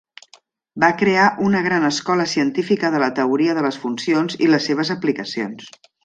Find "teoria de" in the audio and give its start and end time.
3.19-3.65